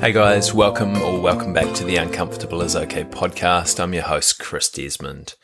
[0.00, 3.78] Hey guys, welcome or welcome back to the Uncomfortable is Okay podcast.
[3.78, 5.34] I'm your host, Chris Desmond.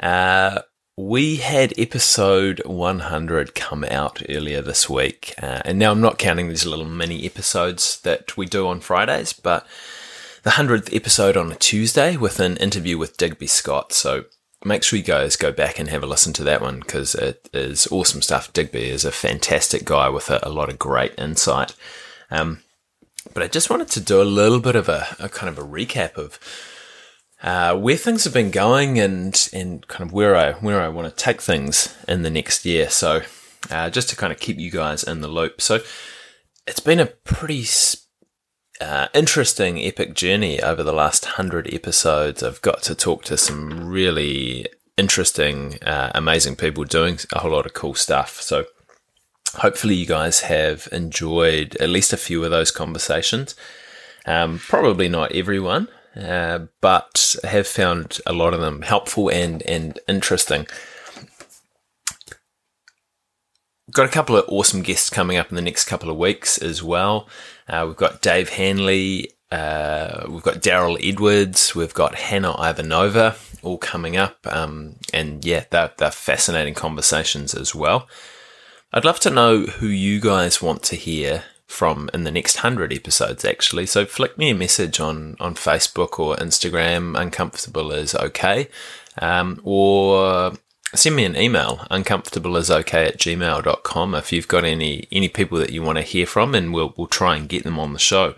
[0.00, 0.62] Uh,
[0.96, 6.48] we had episode 100 come out earlier this week, uh, and now I'm not counting
[6.48, 9.64] these little mini episodes that we do on Fridays, but
[10.42, 13.92] the 100th episode on a Tuesday with an interview with Digby Scott.
[13.92, 14.24] So
[14.64, 17.48] make sure you guys go back and have a listen to that one because it
[17.54, 18.52] is awesome stuff.
[18.52, 21.76] Digby is a fantastic guy with a, a lot of great insight.
[22.32, 22.62] Um,
[23.34, 25.66] but I just wanted to do a little bit of a, a kind of a
[25.66, 26.38] recap of
[27.42, 31.08] uh, where things have been going and and kind of where I where I want
[31.08, 32.88] to take things in the next year.
[32.88, 33.22] So
[33.70, 35.60] uh, just to kind of keep you guys in the loop.
[35.60, 35.80] So
[36.66, 37.64] it's been a pretty
[38.80, 42.42] uh, interesting, epic journey over the last hundred episodes.
[42.42, 47.66] I've got to talk to some really interesting, uh, amazing people doing a whole lot
[47.66, 48.40] of cool stuff.
[48.40, 48.66] So
[49.54, 53.54] hopefully you guys have enjoyed at least a few of those conversations.
[54.26, 59.98] Um, probably not everyone, uh, but have found a lot of them helpful and and
[60.08, 60.66] interesting.
[63.92, 66.82] Got a couple of awesome guests coming up in the next couple of weeks as
[66.82, 67.28] well.
[67.68, 73.78] Uh, we've got Dave Hanley, uh, we've got Daryl Edwards, we've got Hannah Ivanova, all
[73.78, 78.08] coming up, um, and yeah, they're, they're fascinating conversations as well.
[78.92, 82.92] I'd love to know who you guys want to hear from in the next hundred
[82.92, 83.86] episodes, actually.
[83.86, 88.68] So flick me a message on, on Facebook or Instagram, uncomfortable is okay.
[89.20, 90.52] Um, or
[90.94, 95.58] send me an email, uncomfortable is okay at gmail.com if you've got any, any people
[95.58, 97.98] that you want to hear from and we'll, we'll try and get them on the
[97.98, 98.36] show.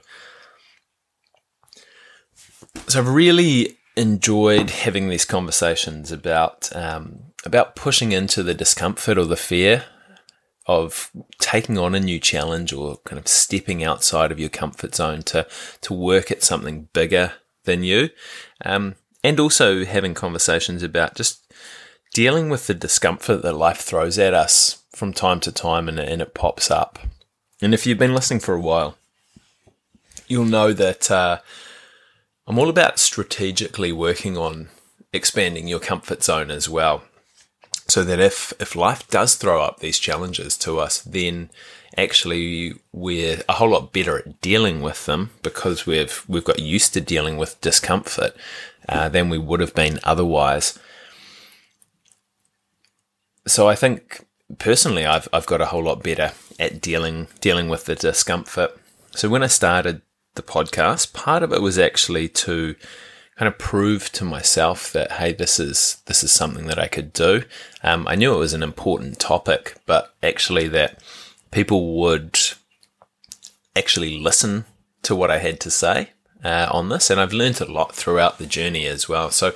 [2.86, 9.26] So I've really enjoyed having these conversations about, um, about pushing into the discomfort or
[9.26, 9.84] the fear
[10.68, 15.22] of taking on a new challenge or kind of stepping outside of your comfort zone
[15.22, 15.46] to
[15.80, 17.32] to work at something bigger
[17.64, 18.10] than you,
[18.64, 21.50] um, and also having conversations about just
[22.12, 26.20] dealing with the discomfort that life throws at us from time to time, and, and
[26.20, 26.98] it pops up.
[27.60, 28.96] And if you've been listening for a while,
[30.28, 31.38] you'll know that uh,
[32.46, 34.68] I'm all about strategically working on
[35.12, 37.02] expanding your comfort zone as well
[37.88, 41.50] so that if if life does throw up these challenges to us, then
[41.96, 46.92] actually we're a whole lot better at dealing with them because we've we've got used
[46.94, 48.36] to dealing with discomfort
[48.88, 50.78] uh, than we would have been otherwise.
[53.46, 54.26] So I think
[54.58, 58.78] personally, I've I've got a whole lot better at dealing dealing with the discomfort.
[59.12, 60.02] So when I started
[60.34, 62.76] the podcast, part of it was actually to
[63.38, 67.12] kind of prove to myself that hey, this is this is something that I could
[67.12, 67.44] do.
[67.82, 71.00] Um, I knew it was an important topic, but actually that
[71.52, 72.38] people would
[73.76, 74.64] actually listen
[75.02, 76.10] to what I had to say
[76.44, 79.30] uh, on this, and I've learned a lot throughout the journey as well.
[79.30, 79.52] So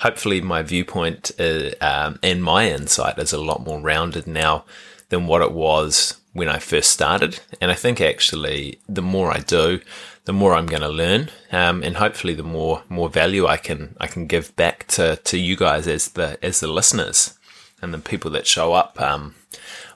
[0.00, 4.64] hopefully, my viewpoint uh, um, and my insight is a lot more rounded now
[5.10, 7.40] than what it was when I first started.
[7.60, 9.80] And I think actually, the more I do,
[10.26, 13.96] the more I'm going to learn, um, and hopefully the more more value I can
[13.98, 17.38] I can give back to, to you guys as the as the listeners
[17.80, 19.34] and the people that show up um,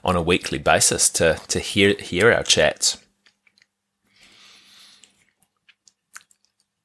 [0.03, 2.97] on a weekly basis to to hear hear our chats.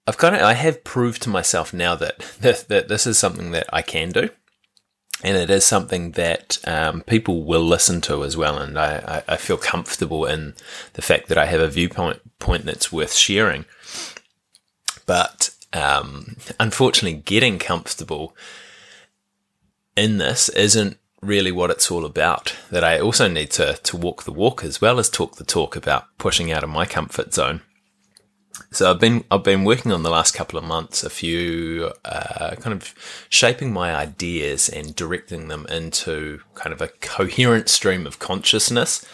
[0.09, 3.53] I've kind of I have proved to myself now that, that that this is something
[3.53, 4.31] that I can do
[5.23, 8.59] and it is something that um, people will listen to as well.
[8.59, 10.55] And I, I, feel comfortable in
[10.93, 13.65] the fact that I have a viewpoint point that's worth sharing.
[15.07, 18.37] But um, unfortunately, getting comfortable
[19.97, 22.55] in this isn't really what it's all about.
[22.71, 25.77] That I also need to to walk the walk as well as talk the talk
[25.77, 27.63] about pushing out of my comfort zone.
[28.71, 32.57] So I've been I've been working on the last couple of months a few uh,
[32.57, 32.95] kind of
[33.29, 39.07] shaping my ideas and directing them into kind of a coherent stream of consciousness.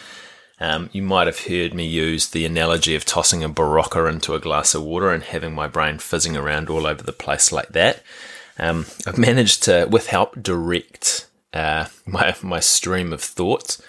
[0.59, 4.39] Um, you might have heard me use the analogy of tossing a Berocca into a
[4.39, 8.01] glass of water and having my brain fizzing around all over the place like that.
[8.57, 13.81] Um, I've managed to, with help, direct uh, my my stream of thoughts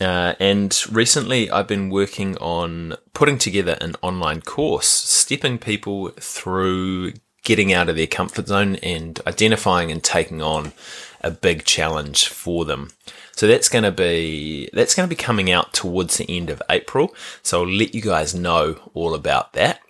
[0.00, 7.12] uh, and recently, I've been working on putting together an online course, stepping people through
[7.44, 10.72] getting out of their comfort zone and identifying and taking on
[11.20, 12.90] a big challenge for them.
[13.32, 16.62] So that's going to be that's going to be coming out towards the end of
[16.70, 17.14] April.
[17.42, 19.80] So I'll let you guys know all about that.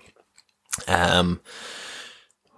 [0.88, 1.40] Um,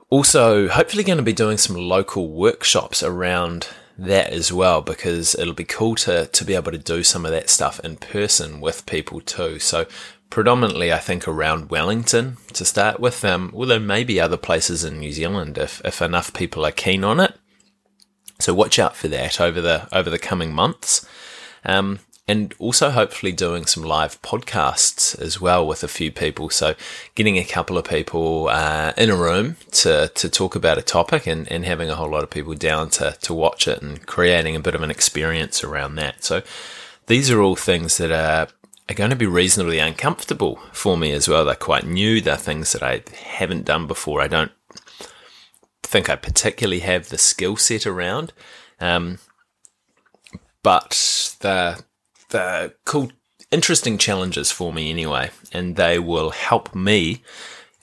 [0.09, 5.55] also, hopefully, going to be doing some local workshops around that as well because it'll
[5.55, 8.87] be cool to to be able to do some of that stuff in person with
[8.87, 9.59] people too.
[9.59, 9.87] So
[10.31, 15.13] predominantly, I think, around Wellington to start with, um, although maybe other places in New
[15.13, 17.37] Zealand if, if enough people are keen on it.
[18.39, 21.07] So watch out for that over the over the coming months.
[21.65, 26.51] Um, and also hopefully doing some live podcasts as well with a few people.
[26.51, 26.75] So
[27.15, 31.27] getting a couple of people uh, in a room to, to talk about a topic
[31.29, 34.57] and, and having a whole lot of people down to, to watch it and creating
[34.57, 36.25] a bit of an experience around that.
[36.25, 36.43] So
[37.07, 38.49] these are all things that are,
[38.89, 41.45] are going to be reasonably uncomfortable for me as well.
[41.45, 42.21] They're quite new.
[42.21, 44.21] They're things that I haven't done before.
[44.21, 44.53] I don't
[45.85, 48.33] think I particularly have the skill set around.
[48.81, 49.21] Um,
[50.65, 51.85] but the
[52.31, 53.11] the cool,
[53.51, 57.23] interesting challenges for me anyway, and they will help me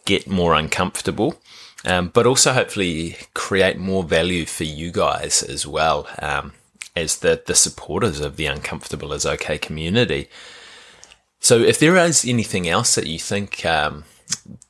[0.06, 1.40] get more uncomfortable.
[1.86, 6.54] Um, but also hopefully create more value for you guys as well um,
[6.96, 10.30] as the, the supporters of the Uncomfortable is Okay community.
[11.42, 14.06] So if there is anything else that you think um,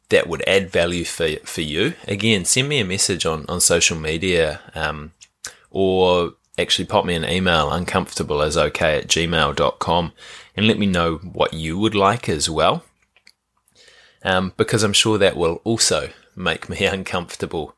[0.09, 3.97] that would add value for, for you, again, send me a message on, on social
[3.97, 5.11] media um,
[5.69, 10.11] or actually pop me an email, uncomfortableasok at gmail.com,
[10.55, 12.83] and let me know what you would like as well.
[14.23, 17.75] Um, because I'm sure that will also make me uncomfortable.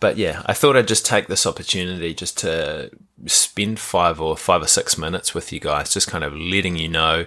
[0.00, 2.90] But yeah, I thought I'd just take this opportunity just to
[3.26, 6.88] spend five or five or six minutes with you guys, just kind of letting you
[6.88, 7.26] know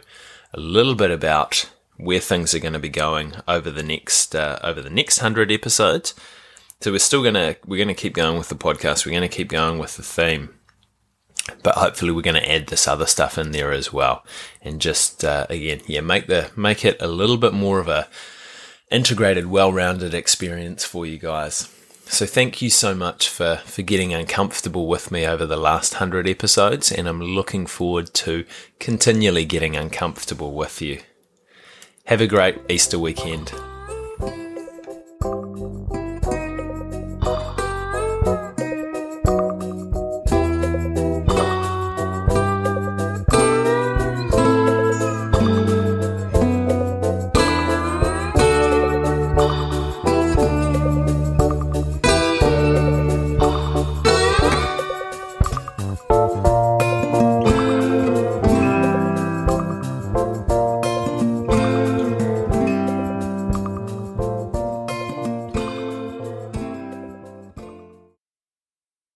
[0.54, 4.60] a little bit about where things are going to be going over the next uh,
[4.64, 6.14] over the next hundred episodes
[6.80, 9.06] so we're still gonna we're gonna keep going with the podcast.
[9.06, 10.54] We're gonna keep going with the theme,
[11.64, 14.24] but hopefully we're gonna add this other stuff in there as well,
[14.62, 18.08] and just uh, again, yeah, make the make it a little bit more of a
[18.92, 21.74] integrated, well-rounded experience for you guys.
[22.06, 26.28] So thank you so much for for getting uncomfortable with me over the last hundred
[26.28, 28.46] episodes, and I'm looking forward to
[28.80, 31.02] continually getting uncomfortable with you.
[32.06, 33.52] Have a great Easter weekend.